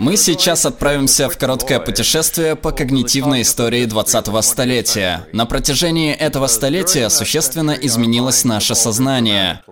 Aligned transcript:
Мы 0.00 0.16
сейчас 0.16 0.64
отправимся 0.64 1.28
в 1.28 1.36
короткое 1.36 1.78
путешествие 1.78 2.56
по 2.56 2.72
когнитивной 2.72 3.42
истории 3.42 3.86
20-го 3.86 4.40
столетия. 4.40 5.26
На 5.34 5.44
протяжении 5.44 6.14
этого 6.14 6.46
столетия 6.46 7.10
существенно 7.10 7.72
изменилось 7.72 8.44
наше 8.44 8.74
сознание. 8.74 9.62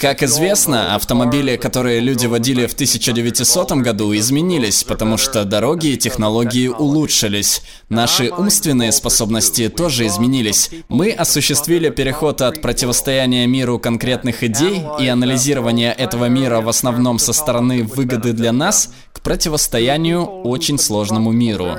Как 0.00 0.22
известно, 0.22 0.94
автомобили, 0.94 1.56
которые 1.56 2.00
люди 2.00 2.24
водили 2.24 2.64
в 2.64 2.72
1900 2.72 3.72
году, 3.72 4.16
изменились, 4.16 4.82
потому 4.82 5.18
что 5.18 5.44
дороги 5.44 5.88
и 5.88 5.98
технологии 5.98 6.68
улучшились. 6.68 7.60
Наши 7.90 8.30
умственные 8.30 8.92
способности 8.92 9.68
тоже 9.68 10.06
изменились. 10.06 10.70
Мы 10.88 11.10
осуществили 11.10 11.90
переход 11.90 12.40
от 12.40 12.62
противостояния 12.62 13.46
миру 13.46 13.78
конкретных 13.78 14.42
идей 14.42 14.82
и 14.98 15.06
анализирования 15.06 15.92
этого 15.92 16.30
мира 16.30 16.62
в 16.62 16.70
основном 16.70 17.18
со 17.18 17.34
стороны 17.34 17.82
выгоды 17.84 18.32
для 18.32 18.52
нас 18.52 18.94
к 19.12 19.20
противостоянию 19.20 20.24
очень 20.24 20.78
сложному 20.78 21.30
миру. 21.30 21.76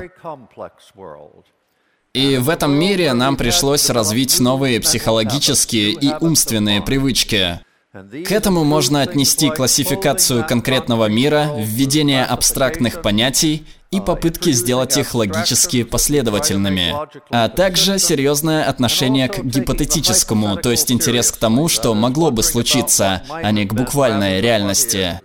И 2.13 2.37
в 2.37 2.49
этом 2.49 2.71
мире 2.71 3.13
нам 3.13 3.35
пришлось 3.35 3.89
развить 3.89 4.39
новые 4.39 4.79
психологические 4.79 5.93
и 5.93 6.13
умственные 6.19 6.83
привычки. 6.83 7.61
К 7.93 8.31
этому 8.31 8.63
можно 8.63 9.01
отнести 9.01 9.49
классификацию 9.49 10.47
конкретного 10.47 11.09
мира, 11.09 11.49
введение 11.57 12.23
абстрактных 12.23 13.01
понятий 13.01 13.65
и 13.91 13.99
попытки 13.99 14.53
сделать 14.53 14.95
их 14.95 15.13
логически 15.13 15.83
последовательными, 15.83 16.95
а 17.29 17.49
также 17.49 17.99
серьезное 17.99 18.63
отношение 18.63 19.27
к 19.27 19.43
гипотетическому, 19.43 20.55
то 20.55 20.71
есть 20.71 20.89
интерес 20.89 21.33
к 21.33 21.37
тому, 21.37 21.67
что 21.67 21.93
могло 21.93 22.31
бы 22.31 22.43
случиться, 22.43 23.23
а 23.29 23.51
не 23.51 23.65
к 23.65 23.73
буквальной 23.73 24.39
реальности. 24.39 25.19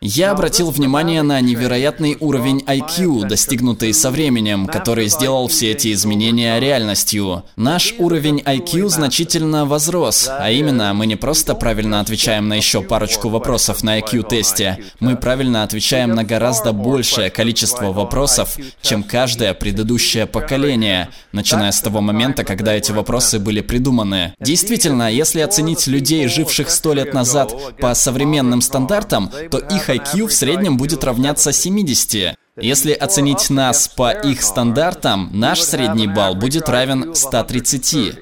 Я 0.00 0.30
обратил 0.30 0.70
внимание 0.70 1.22
на 1.22 1.40
невероятный 1.40 2.16
уровень 2.20 2.58
IQ, 2.60 3.26
достигнутый 3.26 3.92
со 3.92 4.12
временем, 4.12 4.68
который 4.68 5.08
сделал 5.08 5.48
все 5.48 5.72
эти 5.72 5.92
изменения 5.92 6.60
реальностью. 6.60 7.42
Наш 7.56 7.92
уровень 7.98 8.38
IQ 8.38 8.90
значительно 8.90 9.66
возрос, 9.66 10.28
а 10.30 10.52
именно, 10.52 10.94
мы 10.94 11.06
не 11.06 11.16
просто 11.16 11.56
правильно 11.56 11.98
отвечаем 11.98 12.46
на 12.46 12.54
еще 12.54 12.80
парочку 12.80 13.28
вопросов 13.28 13.82
на 13.82 13.98
IQ-тесте, 13.98 14.84
мы 15.00 15.16
правильно 15.16 15.64
отвечаем 15.64 16.14
на 16.14 16.22
гораздо 16.22 16.72
большее 16.72 17.30
количество 17.30 17.92
вопросов, 17.92 18.56
чем 18.80 19.02
каждое 19.02 19.52
предыдущее 19.52 20.26
поколение, 20.26 21.08
начиная 21.32 21.72
с 21.72 21.80
того 21.80 22.00
момента, 22.00 22.44
когда 22.44 22.72
эти 22.72 22.92
вопросы 22.92 23.40
были 23.40 23.62
придуманы. 23.62 24.32
Действительно, 24.38 25.10
если 25.10 25.40
оценить 25.40 25.88
людей, 25.88 26.28
живших 26.28 26.70
сто 26.70 26.92
лет 26.92 27.14
назад 27.14 27.52
по 27.80 27.92
современным 27.94 28.60
стандартам, 28.60 29.32
то 29.50 29.58
их 29.58 29.87
IQ 29.88 30.26
в 30.26 30.32
среднем 30.32 30.76
будет 30.76 31.04
равняться 31.04 31.52
70. 31.52 32.36
Если 32.60 32.92
оценить 32.92 33.50
нас 33.50 33.88
по 33.88 34.10
их 34.10 34.42
стандартам, 34.42 35.30
наш 35.32 35.60
средний 35.62 36.06
балл 36.06 36.34
будет 36.34 36.68
равен 36.68 37.14
130. 37.14 38.18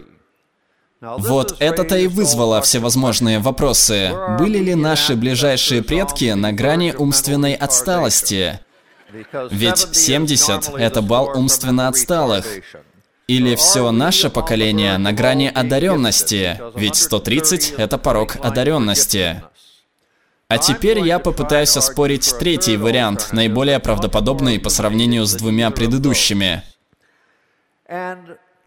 Вот 1.01 1.57
это-то 1.59 1.97
и 1.97 2.07
вызвало 2.07 2.61
всевозможные 2.63 3.39
вопросы. 3.39 4.13
Были 4.39 4.59
ли 4.59 4.75
наши 4.75 5.15
ближайшие 5.15 5.83
предки 5.83 6.33
на 6.33 6.53
грани 6.53 6.95
умственной 6.97 7.55
отсталости? 7.55 8.61
Ведь 9.51 9.89
70– 9.93 10.71
это 10.79 11.03
балл 11.03 11.31
умственно 11.35 11.89
отсталых. 11.89 12.47
Или 13.29 13.57
все 13.57 13.91
наше 13.91 14.31
поколение 14.31 14.99
на 14.99 15.13
грани 15.13 15.51
одаренности, 15.53 16.61
ведь 16.77 16.97
130– 16.97 17.75
это 17.79 17.99
порог 17.99 18.37
одаренности. 18.41 19.43
А 20.49 20.59
теперь 20.59 21.01
я 21.01 21.19
попытаюсь 21.19 21.77
оспорить 21.77 22.35
третий 22.39 22.77
вариант, 22.77 23.31
наиболее 23.33 23.81
правдоподобный 23.81 24.61
по 24.61 24.71
сравнению 24.71 25.27
с 25.27 25.35
двумя 25.35 25.71
предыдущими. 25.73 26.63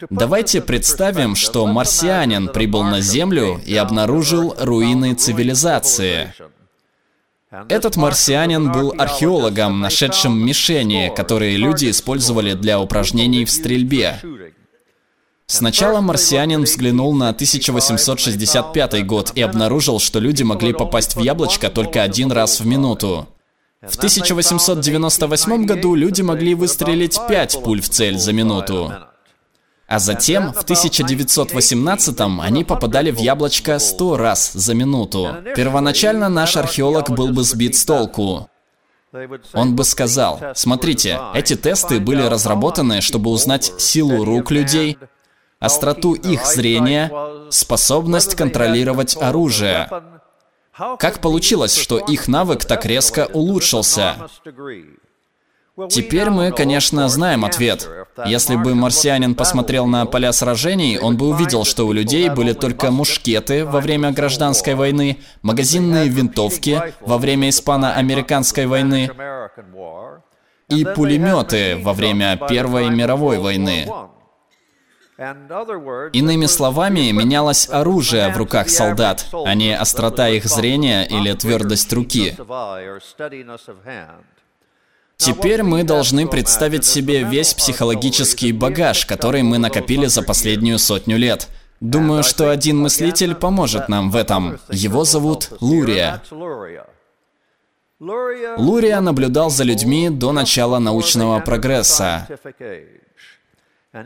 Давайте 0.10 0.62
представим, 0.62 1.36
что 1.36 1.66
марсианин 1.68 2.50
прибыл 2.50 2.84
на 2.84 3.00
Землю 3.00 3.62
и 3.66 3.76
обнаружил 3.76 4.56
руины 4.60 5.14
цивилизации. 5.14 6.34
Этот 7.70 7.96
марсианин 7.96 8.72
был 8.72 8.94
археологом, 8.98 9.80
нашедшим 9.80 10.38
мишени, 10.46 11.12
которые 11.16 11.58
люди 11.58 11.90
использовали 11.90 12.54
для 12.54 12.80
упражнений 12.80 13.46
в 13.46 13.52
стрельбе. 13.52 14.20
Сначала 15.52 16.00
марсианин 16.00 16.62
взглянул 16.62 17.12
на 17.16 17.30
1865 17.30 19.04
год 19.08 19.32
и 19.34 19.42
обнаружил, 19.42 20.00
что 20.00 20.20
люди 20.20 20.44
могли 20.44 20.74
попасть 20.74 21.16
в 21.16 21.22
яблочко 21.22 21.72
только 21.72 22.04
один 22.04 22.32
раз 22.32 22.60
в 22.60 22.68
минуту. 22.68 23.28
В 23.82 23.98
1898 23.98 25.66
году 25.66 25.96
люди 25.96 26.22
могли 26.22 26.54
выстрелить 26.54 27.20
5 27.28 27.64
пуль 27.64 27.82
в 27.82 27.90
цель 27.90 28.20
за 28.20 28.32
минуту. 28.32 28.94
А 29.88 29.98
затем, 29.98 30.54
в 30.54 30.62
1918 30.62 32.20
они 32.42 32.64
попадали 32.64 33.10
в 33.10 33.18
яблочко 33.18 33.80
100 33.80 34.18
раз 34.18 34.52
за 34.54 34.76
минуту. 34.76 35.36
Первоначально 35.56 36.30
наш 36.30 36.58
археолог 36.58 37.10
был 37.10 37.30
бы 37.30 37.44
сбит 37.44 37.76
с 37.76 37.86
толку. 37.86 38.48
Он 39.54 39.76
бы 39.76 39.84
сказал, 39.84 40.40
смотрите, 40.54 41.20
эти 41.34 41.56
тесты 41.56 42.00
были 42.00 42.22
разработаны, 42.22 43.02
чтобы 43.02 43.32
узнать 43.32 43.74
силу 43.80 44.24
рук 44.24 44.52
людей, 44.52 45.00
остроту 45.60 46.14
их 46.14 46.46
зрения, 46.46 47.12
способность 47.50 48.36
контролировать 48.36 49.18
оружие. 49.20 49.90
Как 50.98 51.20
получилось, 51.20 51.76
что 51.76 51.98
их 51.98 52.28
навык 52.28 52.66
так 52.66 52.86
резко 52.86 53.28
улучшился? 53.34 54.16
Теперь 55.90 56.30
мы, 56.30 56.52
конечно, 56.52 57.08
знаем 57.08 57.46
ответ. 57.46 57.88
Если 58.26 58.58
бы 58.58 58.76
марсианин 58.76 59.34
посмотрел 59.34 59.86
на 59.86 60.06
поля 60.06 60.34
сражений, 60.34 61.00
он 61.00 61.16
бы 61.16 61.30
увидел, 61.30 61.64
что 61.64 61.88
у 61.88 61.94
людей 61.94 62.30
были 62.30 62.52
только 62.54 62.92
мушкеты 62.92 63.66
во 63.66 63.80
время 63.80 64.12
гражданской 64.12 64.76
войны, 64.76 65.20
магазинные 65.42 66.10
винтовки 66.10 66.82
во 67.00 67.18
время 67.18 67.50
испано-американской 67.50 68.66
войны 68.66 69.10
и 70.68 70.86
пулеметы 70.86 71.80
во 71.82 71.94
время 71.94 72.38
Первой 72.50 72.90
мировой 72.90 73.40
войны. 73.40 73.88
Иными 76.14 76.46
словами, 76.46 77.12
менялось 77.12 77.70
оружие 77.70 78.32
в 78.32 78.38
руках 78.38 78.70
солдат, 78.70 79.26
а 79.34 79.54
не 79.54 79.76
острота 79.76 80.30
их 80.30 80.46
зрения 80.46 81.06
или 81.06 81.34
твердость 81.34 81.92
руки. 81.92 82.38
Теперь 85.18 85.64
мы 85.64 85.84
должны 85.84 86.26
представить 86.26 86.86
себе 86.86 87.24
весь 87.24 87.54
психологический 87.54 88.54
багаж, 88.54 89.06
который 89.06 89.44
мы 89.44 89.58
накопили 89.58 90.06
за 90.06 90.22
последнюю 90.22 90.80
сотню 90.80 91.18
лет. 91.18 91.50
Думаю, 91.82 92.24
что 92.24 92.50
один 92.50 92.80
мыслитель 92.80 93.36
поможет 93.36 93.90
нам 93.90 94.12
в 94.12 94.16
этом. 94.16 94.58
Его 94.70 95.04
зовут 95.04 95.50
Лурия. 95.60 96.22
Лурия 98.00 99.02
наблюдал 99.02 99.50
за 99.50 99.66
людьми 99.66 100.10
до 100.10 100.32
начала 100.32 100.80
научного 100.80 101.42
прогресса. 101.42 102.26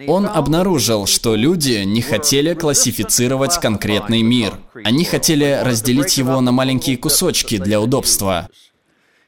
Он 0.08 0.28
обнаружил, 0.28 1.06
что 1.08 1.36
люди 1.36 1.84
не 1.84 2.02
хотели 2.02 2.54
классифицировать 2.54 3.60
конкретный 3.60 4.22
мир. 4.22 4.54
Они 4.86 5.04
хотели 5.04 5.60
разделить 5.62 6.18
его 6.18 6.40
на 6.40 6.54
маленькие 6.54 6.96
кусочки 6.96 7.58
для 7.58 7.82
удобства. 7.82 8.48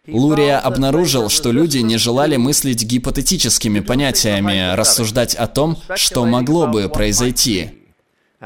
Лурия 0.08 0.60
обнаружил, 0.60 1.30
что 1.30 1.52
люди 1.52 1.80
не 1.80 1.98
желали 1.98 2.38
мыслить 2.38 2.84
гипотетическими 2.84 3.82
понятиями, 3.82 4.76
рассуждать 4.76 5.36
о 5.36 5.48
том, 5.48 5.78
что 5.96 6.26
могло 6.26 6.68
бы 6.68 6.88
произойти. 6.88 7.72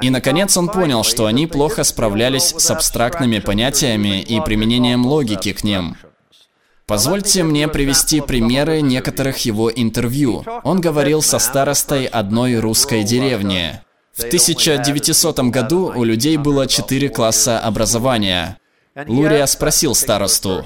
И, 0.02 0.10
наконец, 0.10 0.56
он 0.58 0.70
понял, 0.70 1.04
что 1.04 1.26
они 1.26 1.46
плохо 1.46 1.84
справлялись 1.84 2.56
с 2.58 2.72
абстрактными 2.72 3.40
понятиями 3.40 4.22
и 4.22 4.40
применением 4.42 5.06
логики 5.06 5.54
к 5.54 5.64
ним. 5.64 5.96
Позвольте 6.90 7.44
мне 7.44 7.68
привести 7.68 8.20
примеры 8.20 8.82
некоторых 8.82 9.38
его 9.46 9.72
интервью. 9.72 10.44
Он 10.64 10.82
говорил 10.82 11.22
со 11.22 11.38
старостой 11.38 12.06
одной 12.06 12.58
русской 12.58 13.04
деревни. 13.04 13.80
В 14.12 14.24
1900 14.24 15.40
году 15.52 15.94
у 15.96 16.04
людей 16.04 16.36
было 16.38 16.66
четыре 16.66 17.10
класса 17.10 17.60
образования. 17.60 18.58
Лурия 19.06 19.46
спросил 19.46 19.94
старосту, 19.94 20.66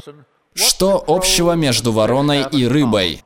что 0.53 1.03
общего 1.05 1.51
между 1.53 1.91
вороной 1.91 2.45
и 2.49 2.65
рыбой? 2.67 3.21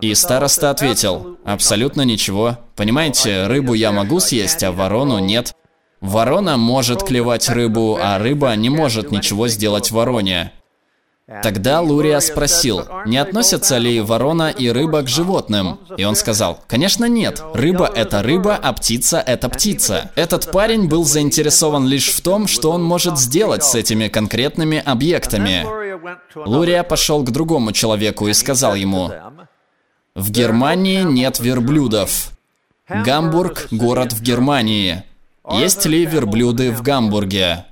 И 0.00 0.14
староста 0.14 0.70
ответил, 0.70 1.36
абсолютно 1.44 2.00
ничего. 2.00 2.56
Понимаете, 2.76 3.46
рыбу 3.46 3.74
я 3.74 3.92
могу 3.92 4.20
съесть, 4.20 4.62
а 4.62 4.72
ворону 4.72 5.18
нет. 5.18 5.54
Ворона 6.00 6.56
может 6.56 7.02
клевать 7.02 7.50
рыбу, 7.50 7.98
а 8.00 8.16
рыба 8.16 8.56
не 8.56 8.70
может 8.70 9.10
ничего 9.10 9.48
сделать 9.48 9.90
вороне. 9.90 10.54
Тогда 11.44 11.80
Лурия 11.80 12.18
спросил, 12.18 12.84
не 13.06 13.16
относятся 13.16 13.78
ли 13.78 14.00
ворона 14.00 14.50
и 14.50 14.68
рыба 14.68 15.02
к 15.02 15.08
животным? 15.08 15.78
И 15.96 16.02
он 16.02 16.16
сказал, 16.16 16.58
конечно 16.66 17.04
нет, 17.04 17.40
рыба 17.54 17.86
это 17.86 18.24
рыба, 18.24 18.56
а 18.56 18.72
птица 18.72 19.22
это 19.24 19.48
птица. 19.48 20.10
Этот 20.16 20.50
парень 20.50 20.88
был 20.88 21.04
заинтересован 21.04 21.86
лишь 21.86 22.08
в 22.08 22.20
том, 22.20 22.48
что 22.48 22.72
он 22.72 22.82
может 22.82 23.16
сделать 23.16 23.62
с 23.62 23.76
этими 23.76 24.08
конкретными 24.08 24.82
объектами. 24.84 25.64
Лурия 26.34 26.82
пошел 26.82 27.22
к 27.22 27.30
другому 27.30 27.70
человеку 27.70 28.26
и 28.26 28.32
сказал 28.32 28.74
ему, 28.74 29.12
«В 30.16 30.32
Германии 30.32 31.02
нет 31.02 31.38
верблюдов. 31.38 32.30
Гамбург– 32.88 33.68
город 33.70 34.12
в 34.12 34.20
Германии. 34.20 35.04
Есть 35.48 35.86
ли 35.86 36.04
верблюды 36.06 36.72
в 36.72 36.82
Гамбурге?» 36.82 37.66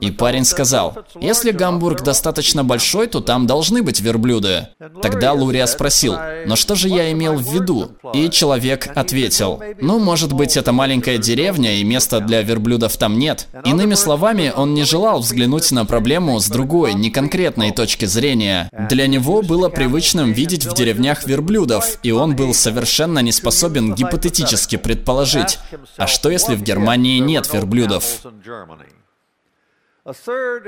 И 0.00 0.10
парень 0.10 0.44
сказал, 0.44 0.96
если 1.20 1.50
Гамбург 1.50 2.02
достаточно 2.02 2.62
большой, 2.64 3.08
то 3.08 3.20
там 3.20 3.46
должны 3.46 3.82
быть 3.82 4.00
верблюды. 4.00 4.68
Тогда 5.02 5.32
Лурия 5.32 5.66
спросил, 5.66 6.16
но 6.46 6.56
что 6.56 6.74
же 6.74 6.88
я 6.88 7.10
имел 7.12 7.34
в 7.36 7.52
виду? 7.52 7.92
И 8.14 8.30
человек 8.30 8.88
ответил, 8.94 9.60
ну, 9.80 9.98
может 9.98 10.32
быть, 10.32 10.56
это 10.56 10.72
маленькая 10.72 11.18
деревня, 11.18 11.76
и 11.76 11.84
места 11.84 12.20
для 12.20 12.42
верблюдов 12.42 12.96
там 12.96 13.18
нет. 13.18 13.48
Иными 13.64 13.94
словами, 13.94 14.52
он 14.54 14.74
не 14.74 14.84
желал 14.84 15.20
взглянуть 15.20 15.70
на 15.72 15.84
проблему 15.84 16.38
с 16.38 16.48
другой, 16.48 16.94
неконкретной 16.94 17.72
точки 17.72 18.04
зрения. 18.04 18.70
Для 18.88 19.06
него 19.06 19.42
было 19.42 19.68
привычным 19.68 20.32
видеть 20.32 20.66
в 20.66 20.74
деревнях 20.74 21.26
верблюдов, 21.26 21.98
и 22.02 22.12
он 22.12 22.36
был 22.36 22.54
совершенно 22.54 23.18
не 23.20 23.32
способен 23.32 23.94
гипотетически 23.94 24.76
предположить, 24.76 25.58
а 25.96 26.06
что 26.06 26.30
если 26.30 26.54
в 26.54 26.62
Германии 26.62 27.18
нет 27.18 27.52
верблюдов? 27.52 28.04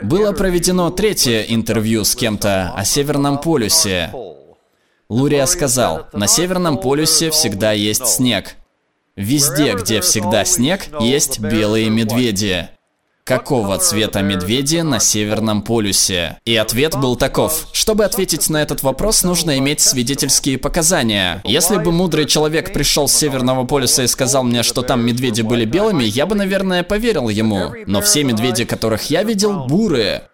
Было 0.02 0.32
проведено 0.32 0.90
третье 0.90 1.42
интервью 1.42 2.04
с 2.04 2.14
кем-то 2.14 2.72
о 2.74 2.84
Северном 2.84 3.40
полюсе. 3.40 4.12
Лурия 5.08 5.46
сказал, 5.46 6.08
на 6.12 6.26
Северном 6.26 6.78
полюсе 6.78 7.30
всегда 7.30 7.72
есть 7.72 8.06
снег. 8.06 8.56
Везде, 9.16 9.74
где 9.74 10.00
всегда 10.00 10.44
снег, 10.44 10.88
есть 11.00 11.38
белые 11.38 11.90
медведи 11.90 12.68
какого 13.24 13.78
цвета 13.78 14.22
медведи 14.22 14.78
на 14.78 14.98
Северном 14.98 15.62
полюсе? 15.62 16.38
И 16.44 16.56
ответ 16.56 16.96
был 16.98 17.16
таков. 17.16 17.68
Чтобы 17.72 18.04
ответить 18.04 18.50
на 18.50 18.62
этот 18.62 18.82
вопрос, 18.82 19.22
нужно 19.22 19.58
иметь 19.58 19.80
свидетельские 19.80 20.58
показания. 20.58 21.40
Если 21.44 21.76
бы 21.76 21.92
мудрый 21.92 22.26
человек 22.26 22.72
пришел 22.72 23.08
с 23.08 23.14
Северного 23.14 23.64
полюса 23.64 24.02
и 24.02 24.06
сказал 24.06 24.44
мне, 24.44 24.62
что 24.62 24.82
там 24.82 25.04
медведи 25.04 25.42
были 25.42 25.64
белыми, 25.64 26.04
я 26.04 26.26
бы, 26.26 26.34
наверное, 26.34 26.82
поверил 26.82 27.28
ему. 27.28 27.72
Но 27.86 28.00
все 28.00 28.24
медведи, 28.24 28.64
которых 28.64 29.10
я 29.10 29.22
видел, 29.22 29.66
бурые. 29.66 30.28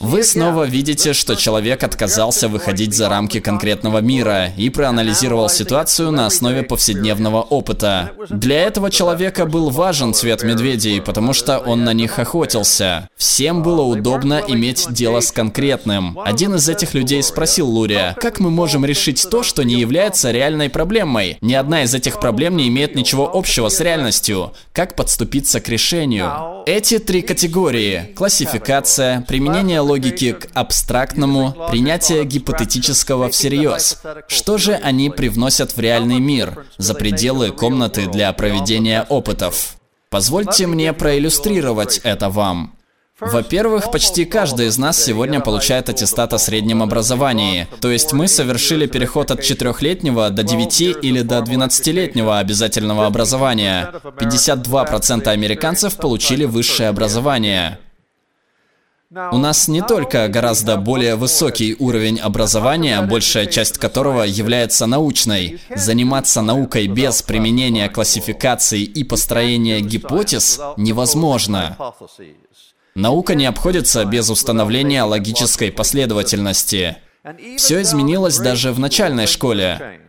Вы 0.00 0.22
снова 0.22 0.64
видите, 0.64 1.12
что 1.12 1.34
человек 1.34 1.84
отказался 1.84 2.48
выходить 2.48 2.94
за 2.94 3.10
рамки 3.10 3.40
конкретного 3.40 3.98
мира 3.98 4.46
и 4.56 4.70
проанализировал 4.70 5.50
ситуацию 5.50 6.10
на 6.12 6.24
основе 6.24 6.62
повседневного 6.62 7.42
опыта. 7.42 8.12
Для 8.30 8.62
этого 8.62 8.90
человека 8.90 9.44
был 9.44 9.68
важен 9.68 10.14
цвет 10.14 10.42
медведей, 10.44 11.02
потому 11.02 11.34
что 11.34 11.58
он 11.58 11.84
на 11.84 11.92
них 11.92 12.18
охотился. 12.18 13.10
Всем 13.16 13.62
было 13.62 13.82
удобно 13.82 14.42
иметь 14.48 14.86
дело 14.92 15.20
с 15.20 15.30
конкретным. 15.30 16.18
Один 16.24 16.54
из 16.54 16.66
этих 16.66 16.94
людей 16.94 17.22
спросил 17.22 17.68
Лурия, 17.68 18.16
как 18.18 18.40
мы 18.40 18.48
можем 18.50 18.86
решить 18.86 19.26
то, 19.30 19.42
что 19.42 19.62
не 19.62 19.78
является 19.78 20.30
реальной 20.30 20.70
проблемой? 20.70 21.36
Ни 21.42 21.52
одна 21.52 21.82
из 21.82 21.94
этих 21.94 22.18
проблем 22.18 22.56
не 22.56 22.66
имеет 22.68 22.94
ничего 22.94 23.30
общего 23.30 23.68
с 23.68 23.78
реальностью. 23.80 24.54
Как 24.72 24.96
подступиться 24.96 25.60
к 25.60 25.68
решению? 25.68 26.62
Эти 26.64 26.98
три 26.98 27.20
категории– 27.20 28.12
классификация, 28.14 29.22
применение 29.28 29.49
применение 29.50 29.80
логики 29.80 30.32
к 30.32 30.48
абстрактному, 30.54 31.54
принятие 31.70 32.24
гипотетического 32.24 33.30
всерьез. 33.30 34.00
Что 34.28 34.58
же 34.58 34.74
они 34.74 35.10
привносят 35.10 35.76
в 35.76 35.80
реальный 35.80 36.20
мир, 36.20 36.66
за 36.78 36.94
пределы 36.94 37.50
комнаты 37.50 38.06
для 38.06 38.32
проведения 38.32 39.04
опытов? 39.08 39.74
Позвольте 40.08 40.66
мне 40.66 40.92
проиллюстрировать 40.92 42.00
это 42.04 42.28
вам. 42.28 42.76
Во-первых, 43.20 43.90
почти 43.90 44.24
каждый 44.24 44.68
из 44.68 44.78
нас 44.78 45.02
сегодня 45.02 45.40
получает 45.40 45.88
аттестат 45.90 46.32
о 46.32 46.38
среднем 46.38 46.82
образовании. 46.82 47.66
То 47.80 47.90
есть 47.90 48.12
мы 48.12 48.28
совершили 48.28 48.86
переход 48.86 49.30
от 49.30 49.42
четырехлетнего 49.42 50.30
до 50.30 50.42
9 50.42 50.80
или 51.02 51.20
до 51.20 51.40
12-летнего 51.40 52.38
обязательного 52.38 53.06
образования. 53.06 53.92
52% 54.18 55.28
американцев 55.28 55.96
получили 55.96 56.46
высшее 56.46 56.88
образование. 56.88 57.78
У 59.12 59.38
нас 59.38 59.66
не 59.66 59.82
только 59.82 60.28
гораздо 60.28 60.76
более 60.76 61.16
высокий 61.16 61.74
уровень 61.80 62.20
образования, 62.20 63.02
большая 63.02 63.46
часть 63.46 63.76
которого 63.76 64.22
является 64.22 64.86
научной. 64.86 65.60
Заниматься 65.74 66.42
наукой 66.42 66.86
без 66.86 67.20
применения 67.20 67.88
классификаций 67.88 68.82
и 68.82 69.02
построения 69.02 69.80
гипотез 69.80 70.60
невозможно. 70.76 71.76
Наука 72.94 73.34
не 73.34 73.46
обходится 73.46 74.04
без 74.04 74.30
установления 74.30 75.02
логической 75.02 75.72
последовательности. 75.72 76.98
Все 77.56 77.82
изменилось 77.82 78.38
даже 78.38 78.70
в 78.70 78.78
начальной 78.78 79.26
школе. 79.26 80.02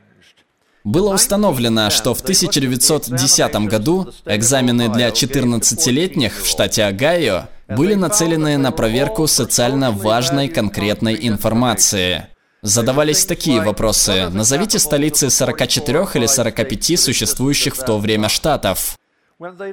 Было 0.83 1.13
установлено, 1.13 1.89
что 1.89 2.13
в 2.13 2.21
1910 2.21 3.55
году 3.67 4.11
экзамены 4.25 4.89
для 4.89 5.09
14-летних 5.09 6.41
в 6.41 6.47
штате 6.47 6.85
Огайо 6.85 7.49
были 7.75 7.95
нацелены 7.95 8.57
на 8.57 8.71
проверку 8.71 9.27
социально 9.27 9.91
важной 9.91 10.47
конкретной 10.47 11.17
информации. 11.27 12.27
Задавались 12.61 13.25
такие 13.25 13.61
вопросы. 13.61 14.29
Назовите 14.29 14.77
столицы 14.77 15.29
44 15.29 16.07
или 16.13 16.25
45 16.27 16.99
существующих 16.99 17.75
в 17.75 17.83
то 17.83 17.97
время 17.97 18.29
штатов. 18.29 18.97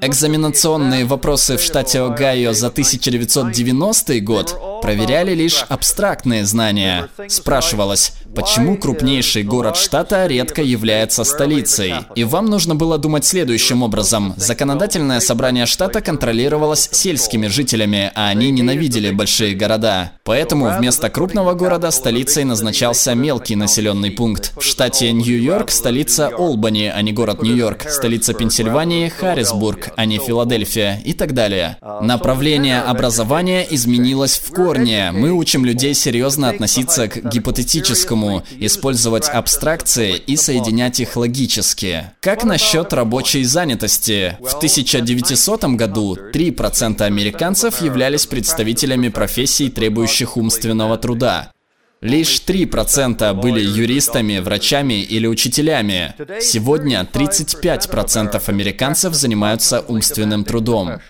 Экзаменационные 0.00 1.04
вопросы 1.04 1.58
в 1.58 1.60
штате 1.60 2.00
Огайо 2.00 2.54
за 2.54 2.68
1990 2.68 4.20
год 4.20 4.80
проверяли 4.80 5.34
лишь 5.34 5.62
абстрактные 5.68 6.46
знания. 6.46 7.10
Спрашивалось, 7.28 8.14
почему 8.34 8.76
крупнейший 8.76 9.42
город 9.42 9.76
штата 9.76 10.26
редко 10.26 10.62
является 10.62 11.24
столицей. 11.24 11.94
И 12.14 12.24
вам 12.24 12.46
нужно 12.46 12.74
было 12.74 12.98
думать 12.98 13.24
следующим 13.24 13.82
образом. 13.82 14.34
Законодательное 14.36 15.20
собрание 15.20 15.66
штата 15.66 16.00
контролировалось 16.00 16.88
сельскими 16.92 17.46
жителями, 17.46 18.10
а 18.14 18.28
они 18.28 18.50
ненавидели 18.50 19.10
большие 19.10 19.54
города. 19.54 20.12
Поэтому 20.24 20.70
вместо 20.76 21.08
крупного 21.10 21.54
города 21.54 21.90
столицей 21.90 22.44
назначался 22.44 23.14
мелкий 23.14 23.56
населенный 23.56 24.10
пункт. 24.10 24.52
В 24.56 24.62
штате 24.62 25.12
Нью-Йорк 25.12 25.70
столица 25.70 26.28
Олбани, 26.28 26.92
а 26.94 27.00
не 27.02 27.12
город 27.12 27.42
Нью-Йорк. 27.42 27.88
Столица 27.88 28.34
Пенсильвании– 28.34 29.08
Харрисбург. 29.20 29.90
А 29.96 30.04
не 30.04 30.18
Филадельфия 30.18 31.00
и 31.04 31.12
так 31.12 31.32
далее. 31.32 31.76
Направление 32.00 32.80
образования 32.80 33.66
изменилось 33.70 34.38
в 34.38 34.52
корне. 34.52 35.10
Мы 35.12 35.32
учим 35.32 35.64
людей 35.64 35.94
серьезно 35.94 36.48
относиться 36.50 37.08
к 37.08 37.24
гипотетическому, 37.24 38.17
использовать 38.58 39.28
абстракции 39.28 40.16
и 40.16 40.36
соединять 40.36 41.00
их 41.00 41.16
логически. 41.16 42.12
Как 42.20 42.44
насчет 42.44 42.92
рабочей 42.92 43.44
занятости? 43.44 44.36
В 44.40 44.56
1900 44.56 45.64
году 45.76 46.16
3% 46.32 47.02
американцев 47.02 47.80
являлись 47.82 48.26
представителями 48.26 49.08
профессий, 49.08 49.70
требующих 49.70 50.36
умственного 50.36 50.96
труда. 50.98 51.52
Лишь 52.00 52.40
3% 52.46 53.34
были 53.34 53.60
юристами, 53.60 54.38
врачами 54.38 55.02
или 55.02 55.26
учителями. 55.26 56.14
Сегодня 56.40 57.06
35% 57.12 58.40
американцев 58.46 59.14
занимаются 59.14 59.80
умственным 59.80 60.44
трудом. 60.44 61.00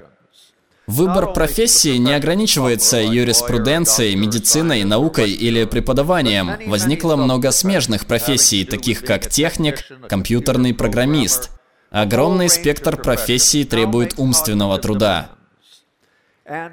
Выбор 0.89 1.35
профессии 1.35 1.99
не 1.99 2.15
ограничивается 2.15 2.97
юриспруденцией, 2.97 4.17
медициной, 4.17 4.85
наукой 4.85 5.31
или 5.31 5.65
преподаванием. 5.65 6.53
Возникло 6.67 7.15
много 7.17 7.51
смежных 7.51 8.07
профессий, 8.07 8.65
таких 8.65 9.05
как 9.05 9.29
техник, 9.29 9.85
компьютерный 10.09 10.73
программист. 10.73 11.51
Огромный 11.91 12.49
спектр 12.49 12.97
профессий 12.97 13.65
требует 13.65 14.15
умственного 14.17 14.79
труда. 14.79 15.29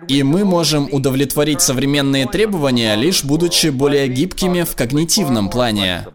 И 0.08 0.24
мы 0.24 0.46
можем 0.46 0.88
удовлетворить 0.94 1.60
современные 1.60 2.26
требования, 2.26 2.96
лишь 2.96 3.26
будучи 3.26 3.68
более 3.68 4.08
гибкими 4.08 4.64
в 4.64 4.78
когнитивном 4.78 5.50
плане. 5.50 6.08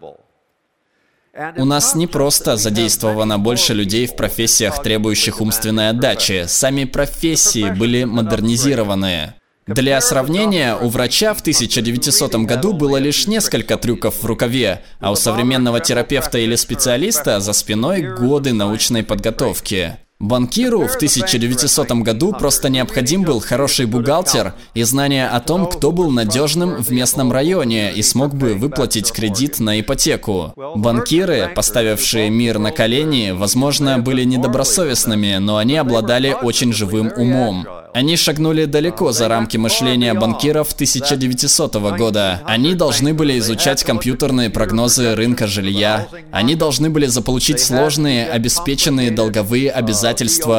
У 1.56 1.64
нас 1.64 1.94
не 1.94 2.06
просто 2.06 2.56
задействовано 2.56 3.38
больше 3.38 3.72
людей 3.72 4.06
в 4.06 4.16
профессиях, 4.16 4.82
требующих 4.82 5.40
умственной 5.40 5.90
отдачи. 5.90 6.44
Сами 6.48 6.84
профессии 6.84 7.70
были 7.70 8.04
модернизированы. 8.04 9.34
Для 9.66 10.00
сравнения, 10.00 10.74
у 10.74 10.88
врача 10.88 11.32
в 11.32 11.40
1900 11.40 12.34
году 12.46 12.72
было 12.72 12.96
лишь 12.96 13.28
несколько 13.28 13.76
трюков 13.76 14.22
в 14.22 14.26
рукаве, 14.26 14.82
а 14.98 15.12
у 15.12 15.14
современного 15.14 15.78
терапевта 15.78 16.38
или 16.38 16.56
специалиста 16.56 17.38
за 17.38 17.52
спиной 17.52 18.02
годы 18.02 18.52
научной 18.52 19.04
подготовки. 19.04 19.98
Банкиру 20.20 20.86
в 20.86 20.96
1900 20.96 21.92
году 22.02 22.34
просто 22.34 22.68
необходим 22.68 23.22
был 23.22 23.40
хороший 23.40 23.86
бухгалтер 23.86 24.52
и 24.74 24.82
знание 24.82 25.26
о 25.26 25.40
том, 25.40 25.66
кто 25.66 25.92
был 25.92 26.10
надежным 26.10 26.82
в 26.82 26.90
местном 26.90 27.32
районе 27.32 27.94
и 27.94 28.02
смог 28.02 28.34
бы 28.34 28.52
выплатить 28.52 29.12
кредит 29.12 29.60
на 29.60 29.80
ипотеку. 29.80 30.52
Банкиры, 30.76 31.50
поставившие 31.54 32.28
мир 32.28 32.58
на 32.58 32.70
колени, 32.70 33.30
возможно, 33.30 33.98
были 33.98 34.24
недобросовестными, 34.24 35.38
но 35.38 35.56
они 35.56 35.78
обладали 35.78 36.36
очень 36.42 36.74
живым 36.74 37.10
умом. 37.16 37.66
Они 37.92 38.16
шагнули 38.16 38.66
далеко 38.66 39.10
за 39.10 39.26
рамки 39.26 39.56
мышления 39.56 40.14
банкиров 40.14 40.74
1900 40.74 41.74
года. 41.96 42.40
Они 42.44 42.74
должны 42.74 43.14
были 43.14 43.36
изучать 43.40 43.82
компьютерные 43.82 44.48
прогнозы 44.48 45.16
рынка 45.16 45.48
жилья. 45.48 46.06
Они 46.30 46.54
должны 46.54 46.88
были 46.88 47.06
заполучить 47.06 47.58
сложные, 47.58 48.28
обеспеченные 48.28 49.10
долговые 49.10 49.72
обязательства 49.72 50.09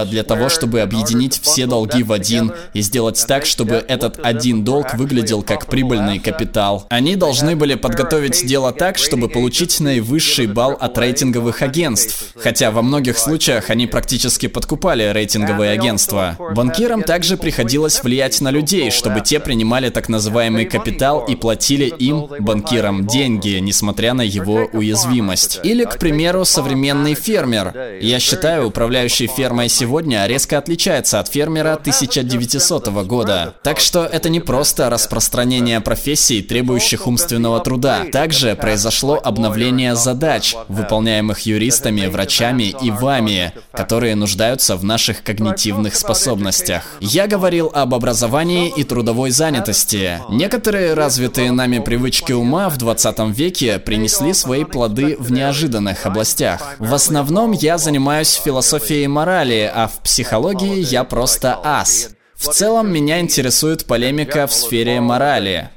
для 0.05 0.23
того, 0.23 0.49
чтобы 0.49 0.81
объединить 0.81 1.39
все 1.41 1.65
долги 1.65 2.03
в 2.03 2.11
один 2.11 2.53
и 2.73 2.81
сделать 2.81 3.23
так, 3.27 3.45
чтобы 3.45 3.83
этот 3.87 4.19
один 4.23 4.63
долг 4.63 4.93
выглядел 4.95 5.43
как 5.43 5.67
прибыльный 5.67 6.19
капитал. 6.19 6.85
Они 6.89 7.15
должны 7.15 7.55
были 7.55 7.75
подготовить 7.75 8.45
дело 8.45 8.71
так, 8.71 8.97
чтобы 8.97 9.29
получить 9.29 9.79
наивысший 9.79 10.47
балл 10.47 10.77
от 10.79 10.97
рейтинговых 10.97 11.61
агентств. 11.61 12.33
Хотя 12.35 12.71
во 12.71 12.81
многих 12.81 13.17
случаях 13.17 13.69
они 13.69 13.87
практически 13.87 14.47
подкупали 14.47 15.11
рейтинговые 15.11 15.71
агентства. 15.71 16.37
Банкирам 16.55 17.03
также 17.03 17.37
приходилось 17.37 18.03
влиять 18.03 18.41
на 18.41 18.51
людей, 18.51 18.91
чтобы 18.91 19.21
те 19.21 19.39
принимали 19.39 19.89
так 19.89 20.09
называемый 20.09 20.65
капитал 20.65 21.25
и 21.25 21.35
платили 21.35 21.85
им, 21.85 22.27
банкирам, 22.39 23.07
деньги, 23.07 23.57
несмотря 23.59 24.13
на 24.13 24.21
его 24.21 24.69
уязвимость. 24.73 25.59
Или, 25.63 25.85
к 25.85 25.97
примеру, 25.97 26.45
современный 26.45 27.13
фермер. 27.13 27.73
Я 28.01 28.19
считаю, 28.19 28.67
управляющий 28.67 29.27
фермой 29.41 29.69
сегодня 29.69 30.27
резко 30.27 30.59
отличается 30.59 31.19
от 31.19 31.27
фермера 31.27 31.73
1900 31.73 32.89
года. 33.07 33.55
Так 33.63 33.79
что 33.79 34.05
это 34.05 34.29
не 34.29 34.39
просто 34.39 34.87
распространение 34.91 35.81
профессий, 35.81 36.43
требующих 36.43 37.07
умственного 37.07 37.59
труда. 37.59 38.03
Также 38.11 38.55
произошло 38.55 39.19
обновление 39.23 39.95
задач, 39.95 40.55
выполняемых 40.67 41.39
юристами, 41.39 42.05
врачами 42.05 42.75
и 42.83 42.91
вами, 42.91 43.53
которые 43.71 44.13
нуждаются 44.13 44.75
в 44.75 44.83
наших 44.83 45.23
когнитивных 45.23 45.95
способностях. 45.95 46.83
Я 46.99 47.25
говорил 47.25 47.71
об 47.73 47.95
образовании 47.95 48.71
и 48.77 48.83
трудовой 48.83 49.31
занятости. 49.31 50.19
Некоторые 50.29 50.93
развитые 50.93 51.51
нами 51.51 51.79
привычки 51.79 52.31
ума 52.31 52.69
в 52.69 52.77
20 52.77 53.35
веке 53.35 53.79
принесли 53.79 54.35
свои 54.35 54.65
плоды 54.65 55.15
в 55.17 55.31
неожиданных 55.31 56.05
областях. 56.05 56.75
В 56.77 56.93
основном 56.93 57.53
я 57.53 57.79
занимаюсь 57.79 58.39
философией 58.45 59.07
морали, 59.07 59.30
а 59.73 59.87
в 59.87 60.01
психологии 60.03 60.79
я 60.79 61.03
просто 61.03 61.59
ас. 61.63 62.09
В 62.35 62.47
целом 62.47 62.91
меня 62.91 63.19
интересует 63.19 63.85
полемика 63.85 64.47
в 64.47 64.53
сфере 64.53 64.99
морали. 64.99 65.69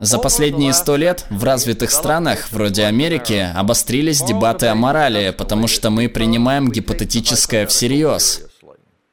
За 0.00 0.18
последние 0.18 0.72
сто 0.72 0.96
лет 0.96 1.24
в 1.30 1.44
развитых 1.44 1.90
странах, 1.90 2.50
вроде 2.50 2.84
Америки, 2.84 3.48
обострились 3.54 4.22
дебаты 4.22 4.66
о 4.66 4.74
морали, 4.74 5.30
потому 5.30 5.68
что 5.68 5.90
мы 5.90 6.08
принимаем 6.08 6.70
гипотетическое 6.70 7.66
всерьез. 7.66 8.49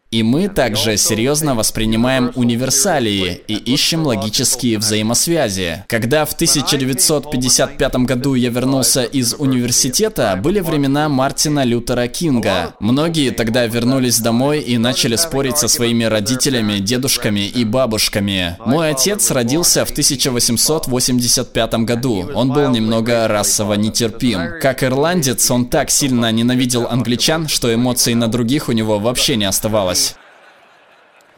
И 0.10 0.24
мы 0.24 0.48
также 0.48 0.96
серьезно 0.96 1.54
воспринимаем 1.54 2.32
универсалии 2.36 3.42
и 3.50 3.56
ищем 3.56 4.06
логические 4.06 4.78
взаимосвязи. 4.78 5.84
Когда 5.88 6.24
в 6.24 6.32
1955 6.32 7.96
году 7.98 8.34
я 8.36 8.50
вернулся 8.50 9.04
из 9.04 9.34
университета, 9.38 10.40
были 10.42 10.62
времена 10.62 11.10
Мартина 11.10 11.66
Лютера 11.66 12.08
Кинга. 12.08 12.74
Многие 12.80 13.32
тогда 13.32 13.66
вернулись 13.66 14.20
домой 14.20 14.62
и 14.62 14.78
начали 14.78 15.18
спорить 15.18 15.58
со 15.58 15.68
своими 15.68 16.06
родителями, 16.06 16.80
дедушками 16.80 17.42
и 17.42 17.66
бабушками. 17.66 18.56
Мой 18.66 18.92
отец 18.92 19.30
родился 19.32 19.84
в 19.84 19.92
1885 19.92 21.74
году. 21.84 22.30
Он 22.34 22.54
был 22.54 22.70
немного 22.70 23.28
расово 23.28 23.74
нетерпим. 23.74 24.40
Как 24.62 24.84
ирландец, 24.84 25.52
он 25.52 25.66
так 25.66 25.92
сильно 25.92 26.32
ненавидел 26.32 26.88
англичан, 26.88 27.50
что 27.50 27.74
эмоций 27.74 28.14
на 28.14 28.30
других 28.30 28.70
у 28.70 28.72
него 28.72 29.00
вообще 29.00 29.36
не 29.36 29.44
оставалось. 29.44 29.97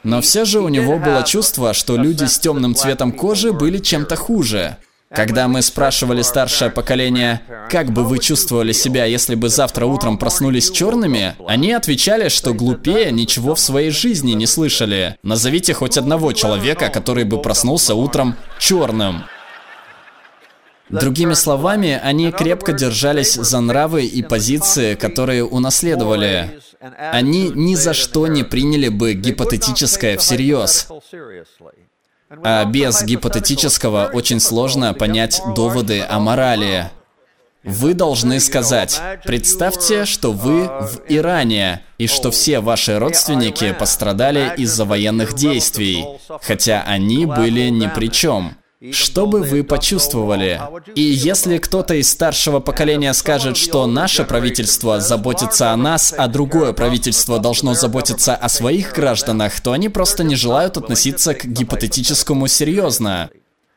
Но 0.03 0.21
все 0.21 0.45
же 0.45 0.59
у 0.59 0.69
него 0.69 0.97
было 0.97 1.23
чувство, 1.23 1.73
что 1.73 1.97
люди 1.97 2.25
с 2.25 2.39
темным 2.39 2.75
цветом 2.75 3.11
кожи 3.11 3.51
были 3.51 3.79
чем-то 3.79 4.15
хуже. 4.15 4.77
Когда 5.13 5.47
мы 5.47 5.63
спрашивали 5.63 6.21
старшее 6.21 6.69
поколение, 6.69 7.41
как 7.69 7.91
бы 7.91 8.03
вы 8.03 8.19
чувствовали 8.19 8.73
себя, 8.73 9.05
если 9.05 9.33
бы 9.33 9.49
завтра 9.49 9.87
утром 9.87 10.19
проснулись 10.19 10.69
черными, 10.69 11.33
они 11.47 11.71
отвечали, 11.71 12.29
что 12.29 12.53
глупее 12.53 13.11
ничего 13.11 13.55
в 13.55 13.59
своей 13.59 13.89
жизни 13.89 14.33
не 14.33 14.45
слышали. 14.45 15.17
Назовите 15.23 15.73
хоть 15.73 15.97
одного 15.97 16.31
человека, 16.33 16.89
который 16.89 17.23
бы 17.23 17.41
проснулся 17.41 17.95
утром 17.95 18.35
черным. 18.59 19.23
Другими 20.89 21.33
словами, 21.33 21.99
они 22.03 22.31
крепко 22.31 22.73
держались 22.73 23.33
за 23.33 23.59
нравы 23.61 24.05
и 24.05 24.21
позиции, 24.21 24.93
которые 24.95 25.43
унаследовали. 25.43 26.59
Они 26.79 27.49
ни 27.49 27.75
за 27.75 27.93
что 27.93 28.27
не 28.27 28.43
приняли 28.43 28.87
бы 28.87 29.13
гипотетическое 29.13 30.17
всерьез. 30.17 30.87
А 32.43 32.63
без 32.65 33.03
гипотетического 33.03 34.11
очень 34.13 34.39
сложно 34.39 34.93
понять 34.93 35.41
доводы 35.55 36.01
о 36.01 36.19
морали. 36.19 36.91
Вы 37.63 37.93
должны 37.93 38.39
сказать, 38.39 39.01
представьте, 39.25 40.05
что 40.05 40.31
вы 40.31 40.67
в 40.67 41.01
Иране, 41.09 41.83
и 41.97 42.07
что 42.07 42.31
все 42.31 42.61
ваши 42.61 42.97
родственники 42.97 43.73
пострадали 43.73 44.53
из-за 44.55 44.85
военных 44.85 45.33
действий, 45.33 46.05
хотя 46.41 46.83
они 46.83 47.25
были 47.25 47.67
ни 47.67 47.87
при 47.87 48.09
чем. 48.09 48.55
Что 48.93 49.25
бы 49.25 49.41
вы 49.41 49.65
почувствовали? 49.65 50.61
И 50.95 51.01
если 51.01 51.57
кто-то 51.57 51.95
из 51.95 52.09
старшего 52.09 52.61
поколения 52.61 53.13
скажет, 53.13 53.57
что 53.57 53.85
наше 53.87 54.23
правительство 54.23 55.01
заботится 55.01 55.71
о 55.71 55.75
нас, 55.75 56.13
а 56.17 56.27
другое 56.27 56.71
правительство 56.71 57.39
должно 57.39 57.73
заботиться 57.73 58.35
о 58.35 58.47
своих 58.47 58.93
гражданах, 58.93 59.59
то 59.59 59.73
они 59.73 59.89
просто 59.89 60.23
не 60.23 60.35
желают 60.35 60.77
относиться 60.77 61.33
к 61.33 61.43
гипотетическому 61.43 62.47
серьезно. 62.47 63.29